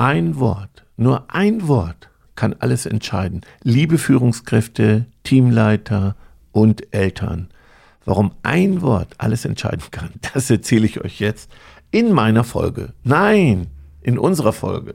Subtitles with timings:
[0.00, 3.42] ein Wort, nur ein Wort kann alles entscheiden.
[3.62, 6.16] Liebe Führungskräfte, Teamleiter
[6.52, 7.50] und Eltern.
[8.06, 11.50] Warum ein Wort alles entscheiden kann, das erzähle ich euch jetzt
[11.90, 12.94] in meiner Folge.
[13.04, 13.66] Nein,
[14.00, 14.94] in unserer Folge.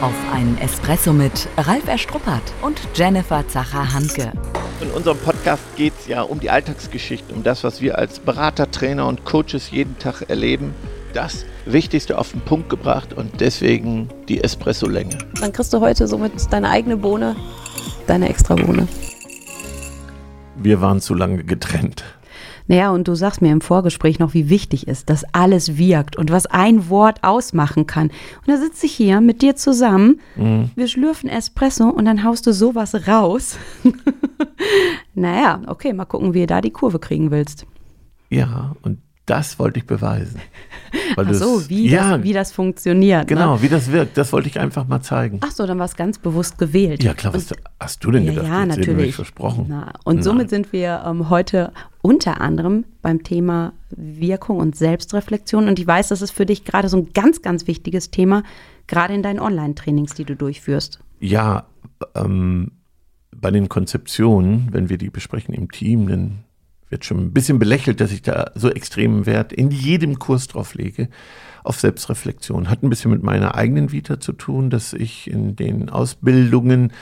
[0.00, 4.32] Auf einen Espresso mit Ralf Erstruppert und Jennifer Zacher-Hanke.
[4.80, 8.70] In unserem Podcast geht es ja um die Alltagsgeschichten, um das, was wir als Berater,
[8.70, 10.74] Trainer und Coaches jeden Tag erleben.
[11.12, 15.18] Das Wichtigste auf den Punkt gebracht und deswegen die Espresso-Länge.
[15.40, 17.36] Dann kriegst du heute somit deine eigene Bohne,
[18.06, 18.88] deine extra Bohne.
[20.56, 22.04] Wir waren zu lange getrennt.
[22.66, 26.30] Naja, und du sagst mir im Vorgespräch noch, wie wichtig ist, dass alles wirkt und
[26.30, 28.08] was ein Wort ausmachen kann.
[28.08, 30.70] Und da sitze ich hier mit dir zusammen, mhm.
[30.76, 33.58] wir schlürfen Espresso und dann haust du sowas raus.
[35.14, 37.66] naja, okay, mal gucken, wie du da die Kurve kriegen willst.
[38.30, 40.40] Ja, und das wollte ich beweisen.
[41.16, 43.20] Ach so, wie, ja, das, wie das funktioniert.
[43.20, 43.26] Ne?
[43.26, 43.62] Genau, ne?
[43.62, 45.38] wie das wirkt, das wollte ich einfach mal zeigen.
[45.42, 47.02] Ach so, dann war es ganz bewusst gewählt.
[47.04, 48.46] Ja, klar, was und, hast du denn gedacht?
[48.46, 49.14] Ja, Jetzt natürlich.
[49.14, 49.66] versprochen.
[49.68, 50.24] Na, und Nein.
[50.24, 55.68] somit sind wir ähm, heute unter anderem beim Thema Wirkung und Selbstreflexion.
[55.68, 58.42] Und ich weiß, das ist für dich gerade so ein ganz, ganz wichtiges Thema,
[58.88, 60.98] gerade in deinen Online-Trainings, die du durchführst.
[61.20, 61.66] Ja,
[62.16, 62.72] ähm,
[63.34, 66.44] bei den Konzeptionen, wenn wir die besprechen im Team, dann
[66.92, 70.74] wird schon ein bisschen belächelt, dass ich da so extremen Wert in jedem Kurs drauf
[70.74, 71.08] lege,
[71.64, 72.68] auf Selbstreflexion.
[72.68, 76.92] Hat ein bisschen mit meiner eigenen Vita zu tun, dass ich in den Ausbildungen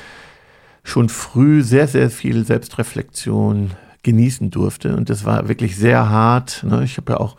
[0.82, 4.96] schon früh sehr, sehr viel Selbstreflexion genießen durfte.
[4.96, 6.64] Und das war wirklich sehr hart.
[6.64, 6.84] Ne?
[6.84, 7.36] Ich habe ja auch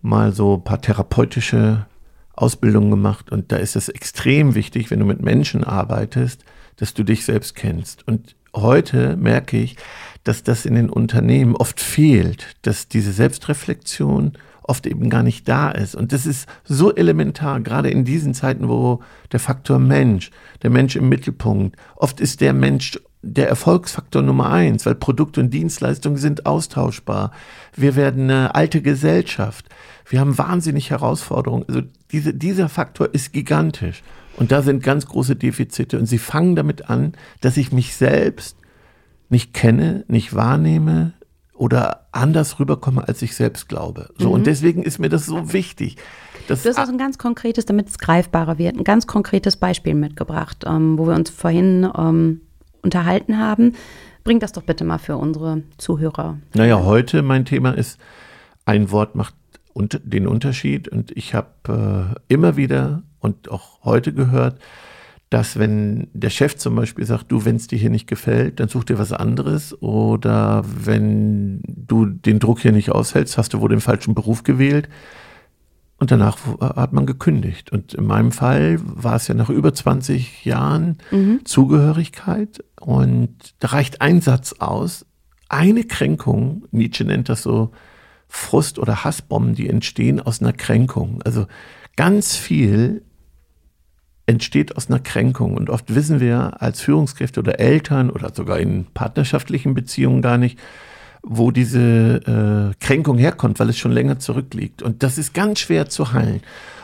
[0.00, 1.86] mal so ein paar therapeutische
[2.34, 3.30] Ausbildungen gemacht.
[3.30, 6.44] Und da ist es extrem wichtig, wenn du mit Menschen arbeitest,
[6.76, 8.06] dass du dich selbst kennst.
[8.08, 9.76] Und heute merke ich,
[10.24, 15.70] dass das in den Unternehmen oft fehlt, dass diese Selbstreflexion oft eben gar nicht da
[15.70, 15.94] ist.
[15.94, 20.30] Und das ist so elementar, gerade in diesen Zeiten, wo der Faktor Mensch,
[20.62, 25.52] der Mensch im Mittelpunkt, oft ist der Mensch der Erfolgsfaktor Nummer eins, weil Produkte und
[25.52, 27.32] Dienstleistungen sind austauschbar.
[27.76, 29.66] Wir werden eine alte Gesellschaft.
[30.08, 31.64] Wir haben wahnsinnig Herausforderungen.
[31.68, 31.82] Also
[32.12, 34.02] diese, dieser Faktor ist gigantisch.
[34.40, 35.98] Und da sind ganz große Defizite.
[35.98, 37.12] Und sie fangen damit an,
[37.42, 38.56] dass ich mich selbst
[39.28, 41.12] nicht kenne, nicht wahrnehme
[41.52, 44.08] oder anders rüberkomme, als ich selbst glaube.
[44.16, 44.32] So, mhm.
[44.32, 45.96] und deswegen ist mir das so wichtig.
[46.48, 49.94] Dass, du hast also ein ganz konkretes, damit es greifbarer wird, ein ganz konkretes Beispiel
[49.94, 52.40] mitgebracht, ähm, wo wir uns vorhin ähm,
[52.80, 53.74] unterhalten haben.
[54.24, 56.38] Bring das doch bitte mal für unsere Zuhörer.
[56.54, 58.00] Naja, heute mein Thema ist,
[58.64, 59.34] ein Wort macht
[59.74, 60.88] den Unterschied.
[60.88, 64.58] Und ich habe äh, immer wieder und auch heute gehört,
[65.30, 68.68] dass wenn der Chef zum Beispiel sagt, du, wenn es dir hier nicht gefällt, dann
[68.68, 69.80] such dir was anderes.
[69.80, 74.88] Oder wenn du den Druck hier nicht aushältst, hast du wohl den falschen Beruf gewählt.
[75.98, 77.70] Und danach hat man gekündigt.
[77.70, 81.42] Und in meinem Fall war es ja nach über 20 Jahren mhm.
[81.44, 82.64] Zugehörigkeit.
[82.80, 85.06] Und da reicht ein Satz aus.
[85.48, 87.70] Eine Kränkung, Nietzsche nennt das so
[88.26, 91.20] Frust- oder Hassbomben, die entstehen aus einer Kränkung.
[91.22, 91.46] Also
[91.96, 93.02] ganz viel
[94.30, 95.54] entsteht aus einer Kränkung.
[95.54, 100.58] Und oft wissen wir als Führungskräfte oder Eltern oder sogar in partnerschaftlichen Beziehungen gar nicht,
[101.22, 104.82] wo diese äh, Kränkung herkommt, weil es schon länger zurückliegt.
[104.82, 106.40] Und das ist ganz schwer zu heilen.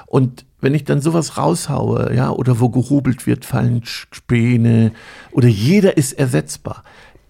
[0.07, 4.93] Und wenn ich dann sowas raushaue, ja, oder wo gehobelt wird, fallen Späne,
[5.31, 6.83] oder jeder ist ersetzbar.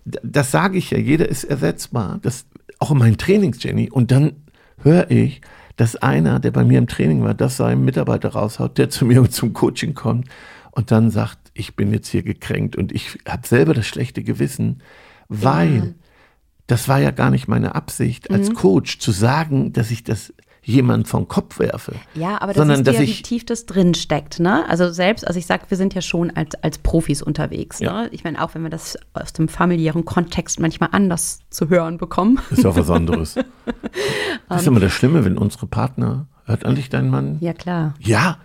[0.04, 2.19] Das sage ich ja, jeder ist ersetzbar.
[2.22, 2.47] Das
[2.78, 3.91] auch in meinen Trainings, Jenny.
[3.91, 4.33] Und dann
[4.83, 5.41] höre ich,
[5.76, 9.22] dass einer, der bei mir im Training war, das seinem Mitarbeiter raushaut, der zu mir
[9.31, 10.28] zum Coaching kommt
[10.72, 14.82] und dann sagt, ich bin jetzt hier gekränkt und ich habe selber das schlechte Gewissen,
[15.28, 15.84] weil ja.
[16.66, 18.54] das war ja gar nicht meine Absicht als mhm.
[18.54, 20.34] Coach zu sagen, dass ich das
[20.66, 21.94] jemand vom Kopf werfe.
[22.15, 24.41] Ja, aber das sondern, ist ja, wie tief das drin steckt.
[24.41, 24.69] Ne?
[24.69, 27.78] Also selbst, also ich sage, wir sind ja schon als, als Profis unterwegs.
[27.78, 28.03] Ja.
[28.03, 28.09] Ne?
[28.10, 32.41] Ich meine, auch wenn wir das aus dem familiären Kontext manchmal anders zu hören bekommen.
[32.50, 33.37] Ist ja auch was anderes.
[34.49, 37.38] das ist immer das Schlimme, wenn unsere Partner, hört eigentlich dein Mann?
[37.41, 37.94] Ja, klar.
[38.00, 38.38] Ja.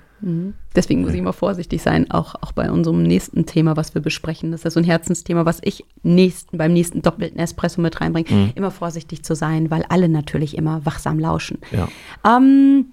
[0.75, 4.51] Deswegen muss ich immer vorsichtig sein, auch, auch bei unserem nächsten Thema, was wir besprechen.
[4.51, 8.29] Das ist so ein Herzensthema, was ich nächsten, beim nächsten doppelten Espresso mit reinbringe.
[8.29, 8.51] Mhm.
[8.55, 11.59] Immer vorsichtig zu sein, weil alle natürlich immer wachsam lauschen.
[11.71, 11.87] Ja.
[12.25, 12.87] Ähm,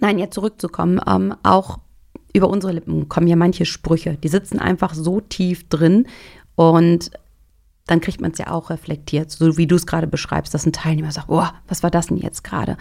[0.00, 1.78] nein, jetzt zurückzukommen, ähm, auch
[2.32, 6.06] über unsere Lippen kommen ja manche Sprüche, die sitzen einfach so tief drin
[6.54, 7.10] und
[7.86, 10.72] dann kriegt man es ja auch reflektiert, so wie du es gerade beschreibst, dass ein
[10.72, 12.76] Teilnehmer sagt, oh, was war das denn jetzt gerade?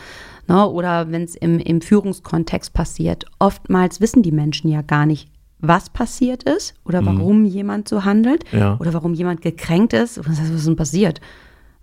[0.47, 0.67] Ne?
[0.67, 5.89] Oder wenn es im, im Führungskontext passiert, oftmals wissen die Menschen ja gar nicht, was
[5.89, 7.05] passiert ist oder mhm.
[7.05, 7.45] warum mhm.
[7.45, 8.77] jemand so handelt ja.
[8.79, 10.19] oder warum jemand gekränkt ist.
[10.27, 11.19] Was ist denn passiert?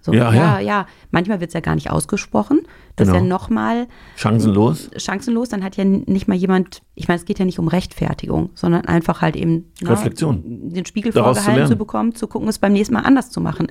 [0.06, 0.60] So, Ja, ja, ja.
[0.60, 0.86] ja.
[1.10, 2.60] Manchmal wird es ja gar nicht ausgesprochen.
[2.94, 3.18] Das Genau.
[3.18, 3.86] ist ja nochmal
[4.16, 4.88] Chancenlos.
[4.96, 5.48] chancenlos.
[5.48, 8.86] Dann hat ja nicht mal jemand, ich meine, es geht ja nicht um Rechtfertigung, sondern
[8.86, 10.42] einfach halt eben na, Reflexion.
[10.70, 11.78] den Spiegel Daraus zu vorgehalten zu, lernen.
[11.78, 13.66] bekommen, zu gucken, es beim nächsten Mal anders zu machen.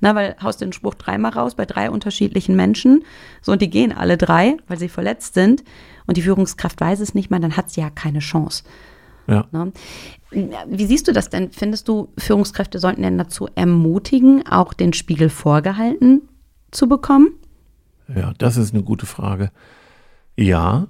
[0.00, 3.04] Na, weil haust den Spruch dreimal raus bei drei unterschiedlichen Menschen.
[3.40, 5.62] So, und die gehen alle drei, weil sie verletzt sind.
[6.06, 8.64] Und die Führungskraft weiß es nicht mal, dann hat sie ja keine Chance.
[9.26, 9.46] Ja.
[9.52, 9.72] Ne?
[10.30, 11.50] Wie siehst du das denn?
[11.52, 16.22] Findest du, Führungskräfte sollten denn dazu ermutigen, auch den Spiegel vorgehalten
[16.70, 17.28] zu bekommen?
[18.14, 19.50] Ja, das ist eine gute Frage.
[20.36, 20.88] Ja,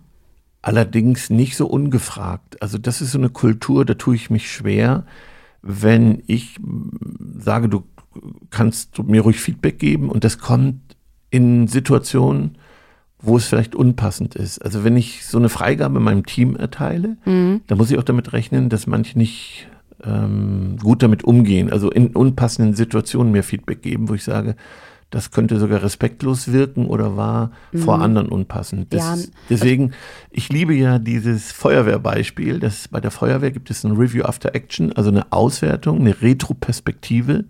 [0.63, 2.61] allerdings nicht so ungefragt.
[2.61, 5.07] Also das ist so eine Kultur, da tue ich mich schwer,
[5.63, 7.85] wenn ich mm, sage, du
[8.51, 10.81] kannst mir ruhig Feedback geben und das kommt
[11.31, 12.59] in Situationen,
[13.21, 14.59] wo es vielleicht unpassend ist.
[14.59, 17.17] Also wenn ich so eine Freigabe meinem Team erteile,
[17.67, 19.69] dann muss ich auch damit rechnen, dass manche nicht
[20.05, 21.73] ähm, gut damit umgehen.
[21.73, 24.55] Also in unpassenden Situationen mir Feedback geben, wo ich sage,
[25.11, 28.93] das könnte sogar respektlos wirken oder war vor anderen unpassend.
[28.93, 29.93] Das, Ja, also deswegen,
[30.31, 32.59] ich liebe ja dieses Feuerwehrbeispiel.
[32.59, 37.45] Das, bei der Feuerwehr gibt es ein Review After Action, also eine Auswertung, eine Retroperspektive,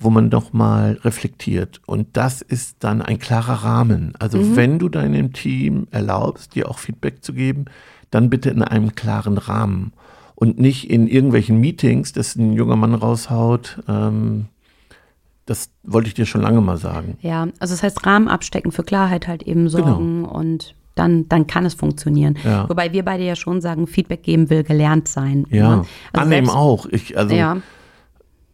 [0.00, 1.80] wo man doch mal reflektiert.
[1.86, 4.14] Und das ist dann ein klarer Rahmen.
[4.18, 7.66] Also wenn du deinem Team erlaubst, dir auch Feedback zu geben,
[8.10, 9.92] dann bitte in einem klaren Rahmen
[10.34, 13.82] und nicht in irgendwelchen Meetings, dass ein junger Mann raushaut.
[13.86, 14.46] Ähm,
[15.46, 17.18] das wollte ich dir schon lange mal sagen.
[17.20, 21.64] Ja, also das heißt Rahmen abstecken, für Klarheit halt eben sorgen und dann, dann kann
[21.66, 22.34] es funktionieren.
[22.34, 22.48] Genau.
[22.54, 22.68] Ja.
[22.68, 25.46] Wobei wir beide ja schon sagen, Feedback geben will gelernt sein.
[25.50, 25.84] Ja, ne?
[26.12, 26.86] Also annehmen selbst- auch.
[26.86, 27.58] Ich, also, Ja,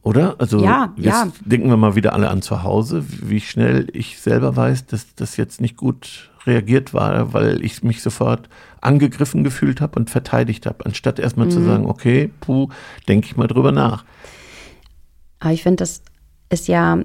[0.06, 0.37] Oder?
[0.38, 1.29] Also Ja, jetzt ja.
[1.44, 5.37] denken wir mal wieder alle an zu Hause, wie schnell ich selber weiß, dass das
[5.37, 8.49] jetzt nicht gut reagiert war, weil ich mich sofort
[8.81, 11.50] angegriffen gefühlt habe und verteidigt habe, anstatt erstmal Mhm.
[11.50, 12.69] zu sagen, okay, puh,
[13.08, 14.05] denke ich mal drüber nach.
[15.41, 16.03] aber ich finde, das
[16.50, 16.99] ist ja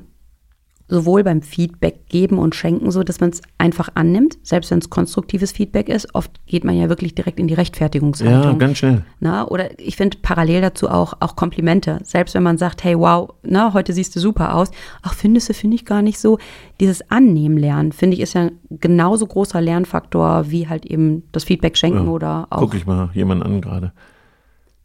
[0.91, 4.89] sowohl beim Feedback geben und schenken so, dass man es einfach annimmt, selbst wenn es
[4.89, 6.13] konstruktives Feedback ist.
[6.13, 8.59] Oft geht man ja wirklich direkt in die Ja, Rechtfertigungshaltung.
[8.59, 9.05] ganz schnell.
[9.21, 11.99] Na, oder ich finde parallel dazu auch, auch Komplimente.
[12.03, 14.69] Selbst wenn man sagt, hey, wow, na, heute siehst du super aus.
[15.01, 16.37] Ach, findest du, finde ich gar nicht so.
[16.81, 21.77] Dieses Annehmen lernen, finde ich, ist ja genauso großer Lernfaktor wie halt eben das Feedback
[21.77, 22.59] schenken Ja, oder auch.
[22.59, 23.93] Guck ich mal jemanden an gerade.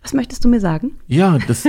[0.06, 0.92] Was möchtest du mir sagen?
[1.08, 1.66] Ja, das,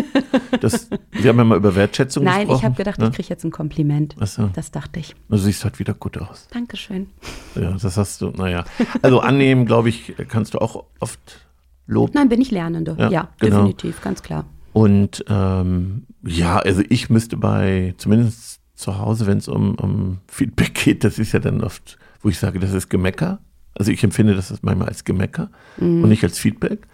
[0.61, 2.57] das, wir haben ja mal über Wertschätzung Nein, gesprochen.
[2.59, 3.07] ich habe gedacht, ne?
[3.07, 4.15] ich kriege jetzt ein Kompliment.
[4.19, 4.51] Ach so.
[4.53, 5.15] Das dachte ich.
[5.27, 6.47] Du siehst halt wieder gut aus.
[6.53, 7.07] Dankeschön.
[7.55, 8.63] Ja, das hast du, naja.
[9.01, 11.47] Also annehmen, glaube ich, kannst du auch oft
[11.87, 12.11] loben.
[12.13, 12.95] Nein, bin ich Lernende.
[12.99, 13.55] Ja, Ja, genau.
[13.63, 14.45] definitiv, ganz klar.
[14.71, 20.75] Und ähm, ja, also ich müsste bei, zumindest zu Hause, wenn es um, um Feedback
[20.75, 23.39] geht, das ist ja dann oft, wo ich sage, das ist Gemecker.
[23.73, 26.85] Also ich empfinde das manchmal als Gemecker und nicht als Feedback.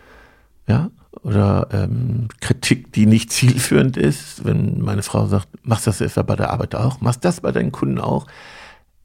[0.69, 0.89] Ja,
[1.23, 4.45] oder ähm, Kritik, die nicht zielführend ist.
[4.45, 7.01] Wenn meine Frau sagt, machst das etwa bei der Arbeit auch?
[7.01, 8.27] Machst das bei deinen Kunden auch?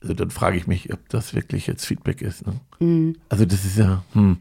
[0.03, 2.45] Also dann frage ich mich, ob das wirklich jetzt Feedback ist.
[2.47, 3.15] Ne?
[3.29, 4.39] Also das ist ja, hm,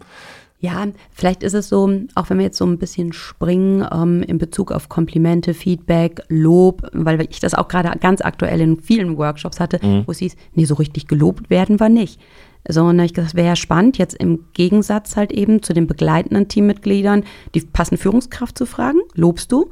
[0.60, 4.38] Ja, vielleicht ist es so, auch wenn wir jetzt so ein bisschen springen ähm, in
[4.40, 9.60] Bezug auf Komplimente, Feedback, Lob, weil ich das auch gerade ganz aktuell in vielen Workshops
[9.60, 12.20] hatte, wo es hieß, nee, so richtig gelobt werden wir nicht.
[12.70, 15.64] So, und dann hab ich gesagt, das wäre ja spannend, jetzt im Gegensatz halt eben
[15.64, 17.24] zu den begleitenden Teammitgliedern
[17.56, 19.70] die passende Führungskraft zu fragen, lobst du?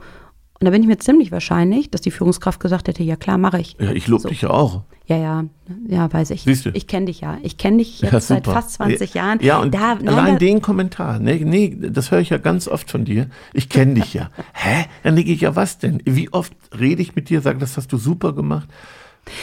[0.58, 3.60] Und da bin ich mir ziemlich wahrscheinlich, dass die Führungskraft gesagt hätte, ja klar, mache
[3.60, 3.76] ich.
[3.80, 4.30] ja, ich lobe So.
[4.30, 4.84] dich ja auch.
[5.08, 5.44] Ja, ja,
[5.88, 6.44] ja, weiß ich.
[6.44, 6.70] Siehst du?
[6.74, 7.38] Ich kenne dich ja.
[7.44, 9.40] Ich kenne dich jetzt Ja, seit fast 20 Jahren.
[9.42, 12.68] Ja, und da, nein, allein da- den Kommentar, nee, nee, das höre ich ja ganz
[12.70, 13.28] oft von dir.
[13.54, 14.30] Ich kenne dich ja.
[14.54, 14.86] Hä?
[15.04, 16.02] Dann denke ich ja, was denn?
[16.06, 18.70] Wie oft rede ich mit dir, sage, das hast du super gemacht.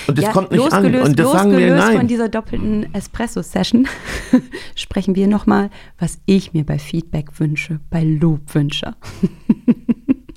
[0.07, 0.85] Und das ja, kommt nicht an.
[0.85, 2.09] losgelöst, Und das sagen wir losgelöst von nein.
[2.09, 3.89] dieser doppelten Espresso-Session
[4.75, 8.95] sprechen wir nochmal, was ich mir bei Feedback wünsche, bei Lob wünsche.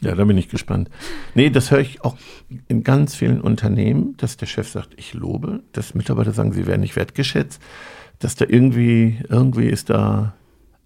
[0.01, 0.91] Ja, da bin ich gespannt.
[1.33, 2.15] Nee, das höre ich auch
[2.67, 6.81] in ganz vielen Unternehmen, dass der Chef sagt, ich lobe, dass Mitarbeiter sagen, sie werden
[6.81, 7.59] nicht wertgeschätzt,
[8.19, 10.35] dass da irgendwie, irgendwie ist da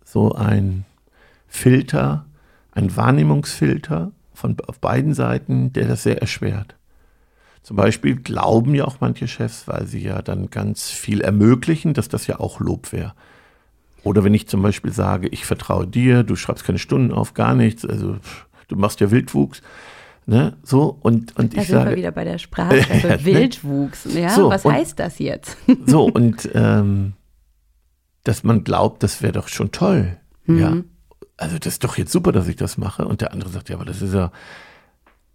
[0.06, 0.86] so ein
[1.50, 2.28] Filter,
[2.72, 6.78] ein Wahrnehmungsfilter von auf beiden Seiten, der das sehr erschwert.
[7.62, 12.10] Zum Beispiel glauben ja auch manche Chefs, weil sie ja dann ganz viel ermöglichen, dass
[12.10, 13.13] das ja auch Lob wäre.
[14.04, 17.54] Oder wenn ich zum Beispiel sage, ich vertraue dir, du schreibst keine Stunden auf, gar
[17.54, 18.16] nichts, also
[18.70, 19.62] du machst ja Wildwuchs,
[20.25, 23.25] ne, so und und Da ich sind wir sage, wieder bei der Sprache.
[23.25, 24.06] Wildwuchs.
[24.16, 25.58] Ja, So, was und- heißt das jetzt?
[25.86, 27.13] so und ähm,
[28.24, 30.78] dass man glaubt, das wäre doch schon toll, ja,
[31.38, 33.75] also das ist doch jetzt super, dass ich das mache und der andere sagt, ja,
[33.75, 34.32] aber das ist ja,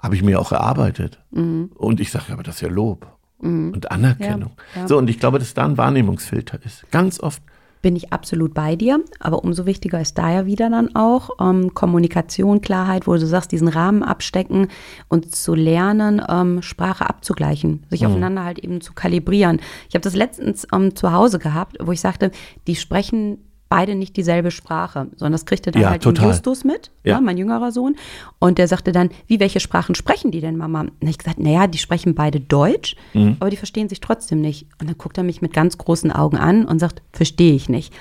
[0.05, 3.07] habe ich mir auch erarbeitet und ich sage, aber das ist ja Lob
[3.39, 4.53] und Anerkennung.
[4.75, 4.89] Ja, ja.
[4.89, 7.43] So und ich glaube, dass da ein Wahrnehmungsfilter ist, ganz oft
[7.85, 9.05] bin ich absolut bei dir.
[9.21, 13.53] Aber umso wichtiger ist da ja wieder dann auch ähm, Kommunikation, Klarheit, wo du sagst,
[13.53, 14.69] diesen Rahmen abstecken
[15.09, 18.07] und zu lernen, ähm, Sprache abzugleichen, sich mhm.
[18.07, 19.61] aufeinander halt eben zu kalibrieren.
[19.91, 22.31] Ich habe das letztens ähm, zu Hause gehabt, wo ich sagte,
[22.67, 23.37] die sprechen
[23.75, 26.05] beide nicht dieselbe Sprache, sondern das kriegte dann ja, halt.
[26.05, 27.17] Justus mit, ja.
[27.17, 27.97] ne, mein jüngerer Sohn.
[28.39, 30.83] Und der sagte dann, wie, welche Sprachen sprechen die denn, Mama?
[30.83, 33.37] Und ich gesagt, naja, die sprechen beide Deutsch, mhm.
[33.41, 34.69] aber die verstehen sich trotzdem nicht.
[34.81, 37.93] Und dann guckt er mich mit ganz großen Augen an und sagt, verstehe ich nicht.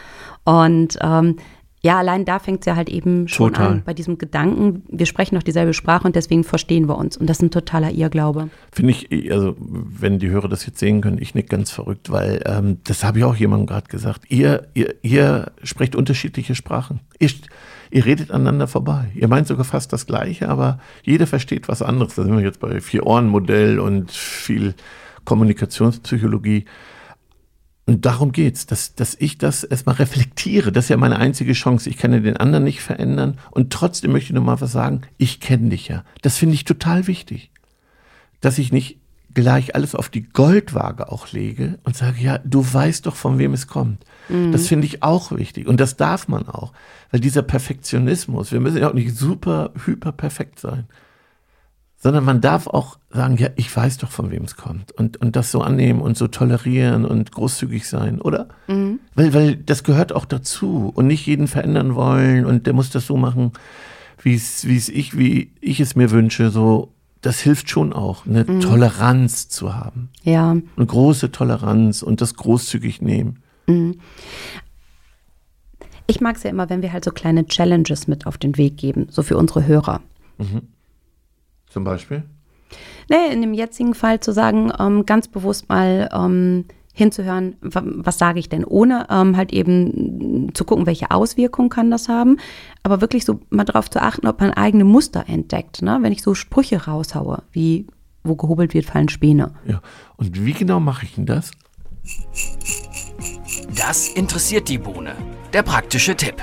[0.43, 1.37] Und ähm,
[1.85, 3.67] ja, allein da fängt es ja halt eben schon Total.
[3.67, 7.17] an bei diesem Gedanken, wir sprechen doch dieselbe Sprache und deswegen verstehen wir uns.
[7.17, 8.49] Und das ist ein totaler Irrglaube.
[8.71, 12.41] Finde ich, also wenn die Hörer das jetzt sehen können, ich nicht ganz verrückt, weil
[12.45, 14.21] ähm, das habe ich auch jemandem gerade gesagt.
[14.29, 17.01] Ihr, ihr, ihr sprecht unterschiedliche Sprachen.
[17.19, 17.31] Ihr,
[17.91, 19.11] ihr redet aneinander vorbei.
[19.13, 22.15] Ihr meint sogar fast das Gleiche, aber jeder versteht was anderes.
[22.15, 24.73] Da sind wir jetzt bei Vier-Ohren-Modell und viel
[25.25, 26.63] Kommunikationspsychologie.
[27.85, 30.71] Und darum geht's, dass, dass ich das erstmal reflektiere.
[30.71, 31.89] Das ist ja meine einzige Chance.
[31.89, 33.37] Ich kann ja den anderen nicht verändern.
[33.51, 35.01] Und trotzdem möchte ich nur mal was sagen.
[35.17, 36.05] Ich kenne dich ja.
[36.21, 37.51] Das finde ich total wichtig.
[38.39, 38.99] Dass ich nicht
[39.33, 43.53] gleich alles auf die Goldwaage auch lege und sage, ja, du weißt doch, von wem
[43.53, 44.05] es kommt.
[44.29, 44.53] Mhm.
[44.53, 45.67] Das finde ich auch wichtig.
[45.67, 46.71] Und das darf man auch.
[47.11, 50.85] Weil dieser Perfektionismus, wir müssen ja auch nicht super, hyper perfekt sein
[52.03, 55.37] sondern man darf auch sagen, ja, ich weiß doch, von wem es kommt und, und
[55.37, 58.49] das so annehmen und so tolerieren und großzügig sein, oder?
[58.67, 58.99] Mhm.
[59.15, 63.07] Weil, weil das gehört auch dazu und nicht jeden verändern wollen und der muss das
[63.07, 63.53] so machen,
[64.21, 66.89] wie es, ich, wie ich es mir wünsche, so.
[67.21, 68.59] Das hilft schon auch, eine mhm.
[68.59, 70.09] Toleranz zu haben.
[70.23, 70.51] Ja.
[70.51, 73.41] Eine große Toleranz und das großzügig nehmen.
[73.65, 74.01] Mhm.
[76.05, 78.75] Ich mag es ja immer, wenn wir halt so kleine Challenges mit auf den Weg
[78.75, 80.01] geben, so für unsere Hörer.
[80.37, 80.63] Mhm.
[81.73, 82.23] Zum Beispiel?
[83.09, 88.37] Nee, in dem jetzigen Fall zu sagen, ähm, ganz bewusst mal ähm, hinzuhören, was sage
[88.37, 92.37] ich denn, ohne ähm, halt eben zu gucken, welche Auswirkungen kann das haben,
[92.83, 95.81] aber wirklich so mal darauf zu achten, ob man eigene Muster entdeckt.
[95.81, 95.97] Ne?
[96.01, 97.87] Wenn ich so Sprüche raushaue, wie
[98.23, 99.53] wo gehobelt wird, fallen Späne.
[99.65, 99.81] Ja,
[100.15, 101.51] und wie genau mache ich denn das?
[103.75, 105.15] Das interessiert die Bohne.
[105.51, 106.35] Der praktische Tipp.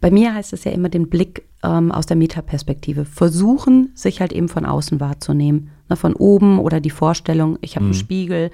[0.00, 3.04] Bei mir heißt es ja immer den Blick ähm, aus der Metaperspektive.
[3.04, 5.70] Versuchen, sich halt eben von außen wahrzunehmen.
[5.88, 7.92] Ne, von oben oder die Vorstellung, ich habe mhm.
[7.92, 8.50] einen Spiegel.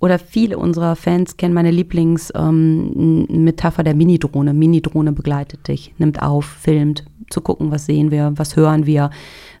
[0.00, 4.52] Oder viele unserer Fans kennen meine Lieblingsmetapher ähm, der Minidrohne.
[4.52, 9.10] Minidrohne begleitet dich, nimmt auf, filmt, zu gucken, was sehen wir, was hören wir.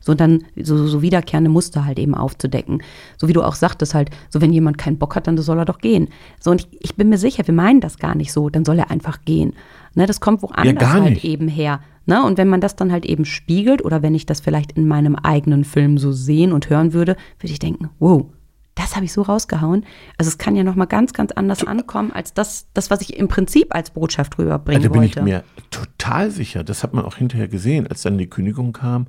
[0.00, 2.82] So dann so, so wiederkehrende Muster halt eben aufzudecken.
[3.16, 5.64] So wie du auch sagtest halt, so wenn jemand keinen Bock hat, dann soll er
[5.64, 6.08] doch gehen.
[6.40, 8.78] So und ich, ich bin mir sicher, wir meinen das gar nicht so, dann soll
[8.78, 9.54] er einfach gehen.
[9.94, 11.80] Ne, das kommt woanders ja, halt eben her.
[12.06, 12.24] Ne?
[12.24, 15.14] Und wenn man das dann halt eben spiegelt oder wenn ich das vielleicht in meinem
[15.16, 18.26] eigenen Film so sehen und hören würde, würde ich denken, wow,
[18.74, 19.84] das habe ich so rausgehauen.
[20.16, 23.16] Also es kann ja noch mal ganz, ganz anders ankommen als das, das was ich
[23.16, 25.14] im Prinzip als Botschaft rüberbringen wollte.
[25.14, 26.64] Da bin ich mir total sicher.
[26.64, 29.06] Das hat man auch hinterher gesehen, als dann die Kündigung kam.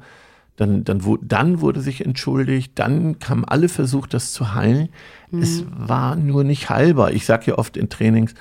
[0.56, 4.90] Dann, dann, dann wurde sich entschuldigt, dann haben alle versucht, das zu heilen.
[5.32, 5.42] Mhm.
[5.42, 7.12] Es war nur nicht heilbar.
[7.12, 8.36] Ich sage ja oft in Trainings,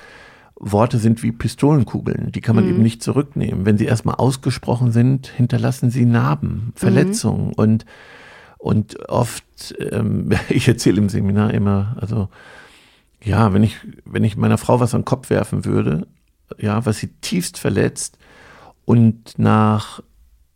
[0.55, 2.71] Worte sind wie Pistolenkugeln, die kann man mhm.
[2.71, 3.65] eben nicht zurücknehmen.
[3.65, 7.53] Wenn sie erstmal ausgesprochen sind, hinterlassen sie Narben, Verletzungen mhm.
[7.53, 7.85] und
[8.63, 12.29] und oft, ähm, ich erzähle im Seminar immer, also
[13.21, 16.07] ja, wenn ich, wenn ich meiner Frau was an den Kopf werfen würde,
[16.57, 18.17] ja, was sie tiefst verletzt
[18.85, 20.01] und nach,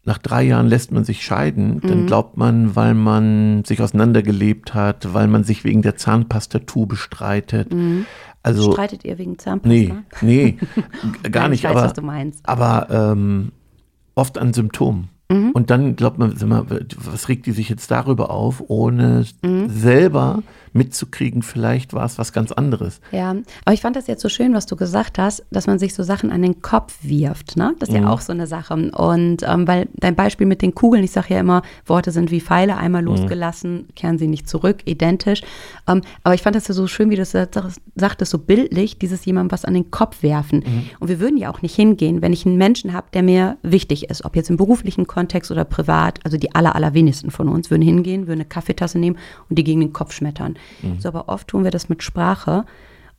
[0.05, 1.81] nach drei Jahren lässt man sich scheiden, mhm.
[1.81, 7.73] dann glaubt man, weil man sich auseinandergelebt hat, weil man sich wegen der Zahnpastatube streitet,
[7.73, 8.05] mhm.
[8.47, 9.69] Also, Streitet ihr wegen Zahnpasta?
[9.69, 10.57] Nee, nee,
[11.29, 11.59] gar Nein, nicht.
[11.59, 12.47] Ich weiß, aber, was du meinst.
[12.47, 13.51] Aber ähm,
[14.15, 15.09] oft an Symptomen.
[15.29, 15.51] Mhm.
[15.51, 19.69] Und dann glaubt man, was regt die sich jetzt darüber auf, ohne mhm.
[19.69, 20.43] selber
[20.73, 23.01] mitzukriegen, vielleicht war es was ganz anderes.
[23.11, 25.93] Ja, aber ich fand das jetzt so schön, was du gesagt hast, dass man sich
[25.93, 27.57] so Sachen an den Kopf wirft.
[27.57, 27.73] Ne?
[27.79, 28.03] Das ist mhm.
[28.03, 28.73] ja auch so eine Sache.
[28.73, 32.41] Und ähm, weil dein Beispiel mit den Kugeln, ich sage ja immer, Worte sind wie
[32.41, 33.07] Pfeile, einmal mhm.
[33.09, 35.41] losgelassen, kehren sie nicht zurück, identisch.
[35.87, 37.31] Ähm, aber ich fand das ja so schön, wie du das
[37.95, 40.59] sagtest, so bildlich, dieses jemandem was an den Kopf werfen.
[40.59, 40.89] Mhm.
[40.99, 44.09] Und wir würden ja auch nicht hingehen, wenn ich einen Menschen habe, der mir wichtig
[44.09, 45.16] ist, ob jetzt im beruflichen Kontext
[45.51, 49.17] oder privat, also die aller, allerwenigsten von uns würden hingehen, würden eine Kaffeetasse nehmen
[49.49, 50.57] und die gegen den Kopf schmettern.
[50.81, 50.99] Mhm.
[50.99, 52.65] So, aber oft tun wir das mit Sprache.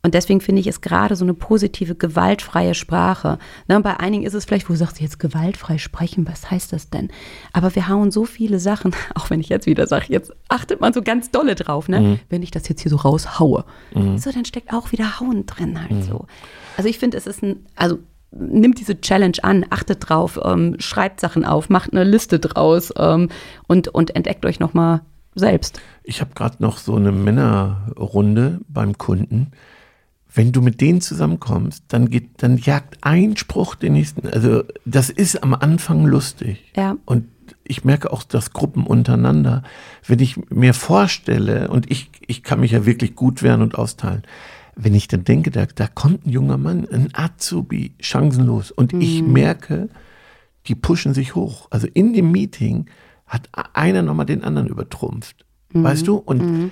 [0.02, 3.38] Und deswegen finde ich es gerade so eine positive, gewaltfreie Sprache.
[3.66, 6.88] Ne, bei einigen ist es vielleicht, wo du sagst, jetzt gewaltfrei sprechen, was heißt das
[6.88, 7.08] denn?
[7.52, 10.92] Aber wir hauen so viele Sachen, auch wenn ich jetzt wieder sage, jetzt achtet man
[10.92, 12.00] so ganz dolle drauf, ne?
[12.00, 12.20] Mhm.
[12.28, 13.64] Wenn ich das jetzt hier so raushaue.
[13.92, 14.18] Mhm.
[14.18, 16.02] So, dann steckt auch wieder Hauen drin halt mhm.
[16.02, 16.26] so.
[16.76, 17.98] Also ich finde, es ist ein, also
[18.30, 23.28] nimmt diese Challenge an, achtet drauf, ähm, schreibt Sachen auf, macht eine Liste draus ähm,
[23.66, 25.00] und, und entdeckt euch nochmal
[25.35, 25.80] selbst.
[26.02, 29.52] Ich habe gerade noch so eine Männerrunde beim Kunden.
[30.35, 34.28] wenn du mit denen zusammenkommst, dann geht, dann jagt ein Spruch den nächsten.
[34.28, 36.73] Also das ist am Anfang lustig.
[36.76, 36.97] Ja.
[37.06, 37.28] Und
[37.64, 39.62] ich merke auch, dass Gruppen untereinander,
[40.06, 44.23] wenn ich mir vorstelle, und ich, ich kann mich ja wirklich gut wehren und austeilen,
[44.80, 49.23] wenn ich dann denke, da, da kommt ein junger Mann, ein Azubi, chancenlos, und ich
[49.23, 49.88] merke,
[50.66, 51.66] die pushen sich hoch.
[51.70, 52.87] Also in dem Meeting
[53.26, 55.44] hat einer nochmal den anderen übertrumpft.
[55.73, 56.16] Weißt du?
[56.16, 56.70] Und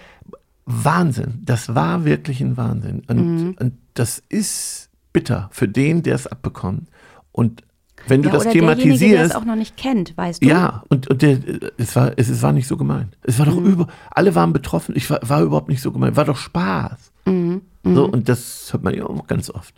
[0.65, 1.43] Wahnsinn.
[1.45, 3.03] Das war wirklich ein Wahnsinn.
[3.09, 6.89] Und, und das ist bitter für den, der es abbekommt.
[7.33, 7.63] Und
[8.09, 9.31] wenn du ja, das oder derjenige, der thematisierst.
[9.31, 10.47] es auch noch nicht kennt, weißt du?
[10.47, 11.39] Ja, und, und der,
[11.77, 13.17] es, war, es, es war nicht so gemeint.
[13.23, 13.67] Es war doch Mhm.
[13.67, 14.95] über, alle waren betroffen.
[14.97, 16.17] Ich war, war überhaupt nicht so gemeint.
[16.17, 17.13] War doch Spaß.
[17.91, 17.95] Mhm.
[17.97, 19.75] So, und das hört man ja auch ganz oft.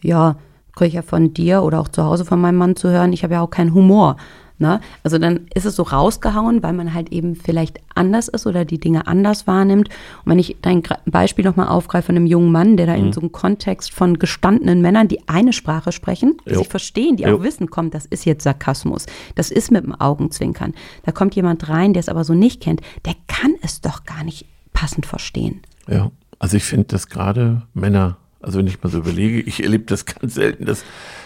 [0.00, 0.36] ja,
[0.74, 3.24] kriege ich ja von dir oder auch zu Hause von meinem Mann zu hören, ich
[3.24, 4.16] habe ja auch keinen Humor.
[4.60, 4.80] Ne?
[5.04, 8.78] Also dann ist es so rausgehauen, weil man halt eben vielleicht anders ist oder die
[8.80, 9.88] Dinge anders wahrnimmt.
[10.24, 13.06] Und wenn ich dein Beispiel nochmal aufgreife von einem jungen Mann, der da Mhm.
[13.06, 16.58] in so einem Kontext von gestandenen Männern, die eine Sprache sprechen, die Jo.
[16.58, 17.36] sich verstehen, die Jo.
[17.38, 20.74] auch wissen, kommt, das ist jetzt Sarkasmus, das ist mit dem Augenzwinkern.
[21.04, 24.22] Da kommt jemand rein, der es aber so nicht kennt, der kann es doch gar
[24.24, 25.60] nicht passend verstehen.
[25.88, 29.84] Ja, also ich finde, dass gerade Männer, also wenn ich mal so überlege, ich erlebe
[29.84, 30.84] das ganz selten, dass,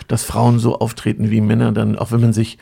[0.09, 2.59] dass Frauen so auftreten wie Männer dann, auch wenn man sich,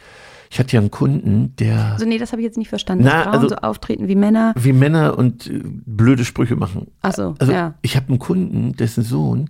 [0.51, 3.05] ich hatte ja einen Kunden, der Also nee, das habe ich jetzt nicht verstanden.
[3.05, 4.53] Na, dass Frauen also- so auftreten wie Männer.
[4.57, 6.89] wie Männer und äh, blöde Sprüche machen.
[7.03, 7.75] Ach so, also ja.
[7.83, 9.49] ich habe einen Kunden, dessen Sohn,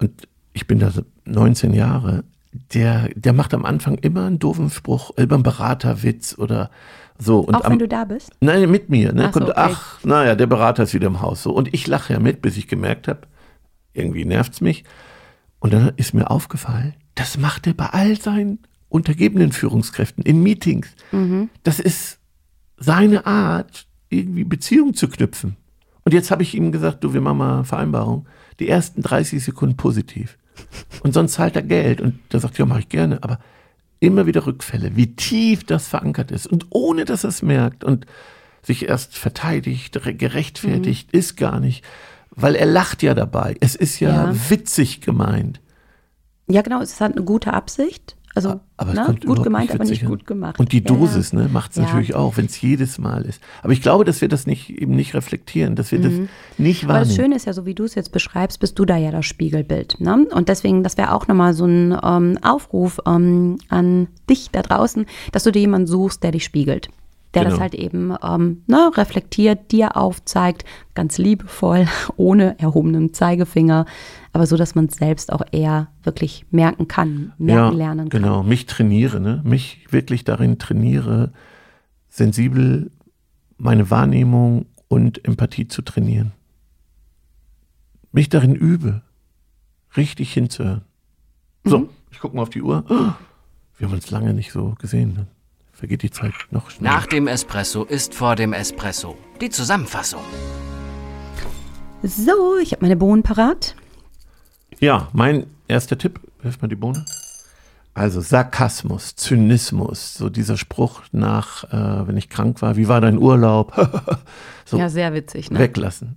[0.00, 4.70] und ich bin da so 19 Jahre, der, der macht am Anfang immer einen doofen
[4.70, 6.70] Spruch, immer einen Beraterwitz oder
[7.18, 7.40] so.
[7.40, 8.30] Und auch am, wenn du da bist.
[8.40, 9.12] Nein, mit mir.
[9.12, 9.26] Ne?
[9.28, 9.52] Ach so, okay.
[9.54, 11.42] ach, naja, der Berater ist wieder im Haus.
[11.42, 11.52] So.
[11.52, 13.20] Und ich lache ja mit, bis ich gemerkt habe,
[13.92, 14.84] irgendwie nervt's mich.
[15.58, 20.88] Und dann ist mir aufgefallen, das macht er bei all seinen untergebenen Führungskräften in Meetings.
[21.12, 21.50] Mhm.
[21.64, 22.18] Das ist
[22.76, 25.56] seine Art, irgendwie Beziehungen zu knüpfen.
[26.04, 28.26] Und jetzt habe ich ihm gesagt, du, wir machen mal eine Vereinbarung.
[28.60, 30.38] Die ersten 30 Sekunden positiv.
[31.02, 32.00] Und sonst zahlt er Geld.
[32.00, 33.22] Und da sagt, ja, mache ich gerne.
[33.22, 33.38] Aber
[34.00, 36.46] immer wieder Rückfälle, wie tief das verankert ist.
[36.46, 38.06] Und ohne, dass er es merkt und
[38.62, 41.84] sich erst verteidigt, re- gerechtfertigt, ist gar nicht.
[42.30, 43.56] Weil er lacht ja dabei.
[43.60, 44.50] Es ist ja, Ja.
[44.50, 45.60] witzig gemeint.
[46.48, 48.16] Ja, genau, es hat eine gute Absicht.
[48.46, 50.58] Also es ne, gut gemeint, aber nicht gut gemacht.
[50.60, 50.96] Und die Ja, ja.
[50.96, 51.82] Dosis ne, macht es Ja.
[51.84, 53.40] natürlich auch, wenn es jedes Mal ist.
[53.62, 56.12] Aber ich glaube, dass wir das nicht eben nicht reflektieren, dass wir das
[56.58, 56.90] nicht Mhm.
[56.90, 57.24] Aber das wahrnehmen.
[57.24, 60.00] Schöne ist ja, so wie du es jetzt beschreibst, bist du da ja das Spiegelbild.
[60.00, 60.26] Ne?
[60.32, 65.06] Und deswegen, das wäre auch nochmal so ein ähm, Aufruf ähm, an dich da draußen,
[65.32, 66.88] dass du dir jemanden suchst, der dich spiegelt.
[67.34, 67.60] Der das Genau.
[67.62, 70.64] halt eben ähm, ne, reflektiert, dir aufzeigt,
[70.94, 71.86] ganz liebevoll,
[72.16, 73.84] ohne erhobenen Zeigefinger,
[74.32, 78.22] aber so, dass man es selbst auch eher wirklich merken kann, merken lernen kann.
[78.22, 79.42] Genau, mich trainiere, ne?
[79.44, 81.32] mich wirklich darin trainiere,
[82.08, 82.90] sensibel
[83.58, 86.32] meine Wahrnehmung und Empathie zu trainieren.
[88.12, 89.02] Mich darin übe,
[89.96, 90.82] richtig hinzuhören.
[91.64, 91.88] So, Mhm.
[92.10, 92.84] ich gucke mal auf die Uhr.
[92.88, 93.12] Oh,
[93.78, 95.26] Wir haben uns lange nicht so gesehen.
[95.78, 96.92] Vergeht die Zeit noch schneller.
[96.92, 99.16] Nach dem Espresso ist vor dem Espresso.
[99.40, 100.22] Die Zusammenfassung.
[102.02, 103.76] So, ich habe meine Bohnen parat.
[104.80, 107.04] Ja, mein erster Tipp, wirf mal die Bohne.
[107.94, 113.16] Also Sarkasmus, Zynismus, so dieser Spruch nach, äh, wenn ich krank war, wie war dein
[113.16, 113.72] Urlaub?
[114.64, 115.52] so Ja, sehr witzig.
[115.52, 115.60] Ne?
[115.60, 116.16] weglassen.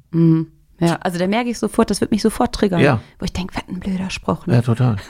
[0.79, 2.79] Ja, also da merke ich sofort, das wird mich sofort triggern.
[2.79, 2.99] Ja.
[3.19, 4.47] Wo ich denke, was ein blöder Spruch.
[4.47, 4.55] Ne?
[4.55, 4.95] Ja, total.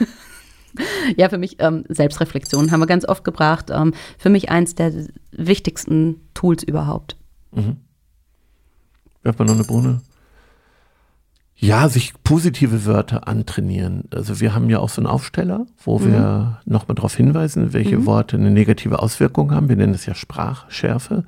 [1.17, 3.69] Ja, für mich ähm, Selbstreflexion haben wir ganz oft gebracht.
[3.71, 4.93] Ähm, für mich eins der
[5.31, 7.17] wichtigsten Tools überhaupt.
[9.23, 10.01] Wirf mal noch eine Bohne.
[11.55, 14.05] Ja, sich positive Wörter antrainieren.
[14.12, 18.38] Also wir haben ja auch so einen Aufsteller, wo wir nochmal darauf hinweisen, welche Worte
[18.38, 19.69] eine negative Auswirkung haben.
[19.69, 21.23] Wir nennen das ja Sprachschärfe.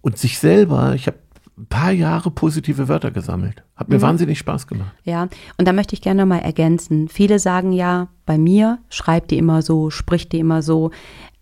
[0.00, 1.18] Und sich selber, ich habe
[1.58, 3.64] ein paar Jahre positive Wörter gesammelt.
[3.74, 4.92] Hat mir wahnsinnig Spaß gemacht.
[5.04, 7.08] Ja, und da möchte ich gerne mal ergänzen.
[7.08, 10.90] Viele sagen ja, bei mir schreibt die immer so, spricht die immer so.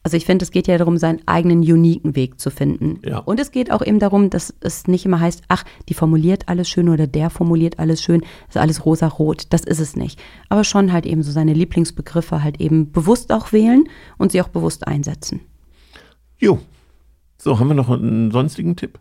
[0.02, 3.00] Also ich finde, es geht ja darum, seinen eigenen uniken Weg zu finden.
[3.04, 3.18] Ja.
[3.18, 6.68] Und es geht auch eben darum, dass es nicht immer heißt, ach, die formuliert alles
[6.68, 9.46] schön oder der formuliert alles schön, ist alles rosa-rot.
[9.50, 10.18] Das ist es nicht.
[10.48, 14.48] Aber schon halt eben so seine Lieblingsbegriffe halt eben bewusst auch wählen und sie auch
[14.48, 15.40] bewusst einsetzen.
[16.38, 16.60] Jo.
[17.36, 18.98] So, haben wir noch einen sonstigen Tipp?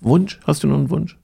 [0.00, 0.40] Wunsch?
[0.44, 1.18] Hast du noch einen Wunsch?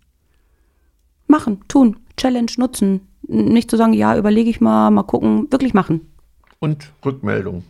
[1.26, 3.00] Machen, tun, Challenge nutzen.
[3.26, 6.00] Nicht zu sagen, ja, überlege ich mal, mal gucken, wirklich machen.
[6.58, 7.64] Und Rückmeldung.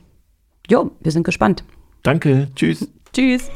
[0.69, 1.65] Jo, wir sind gespannt.
[2.03, 2.49] Danke.
[2.55, 2.89] Tschüss.
[3.13, 3.51] Tschüss.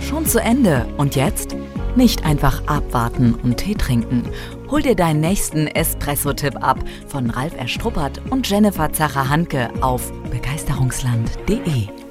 [0.00, 0.86] Schon zu Ende.
[0.96, 1.56] Und jetzt?
[1.96, 4.24] Nicht einfach abwarten und Tee trinken.
[4.70, 12.03] Hol dir deinen nächsten Espresso-Tipp ab von Ralf Erstruppert und Jennifer Zacher-Hanke auf begeisterungsland.de.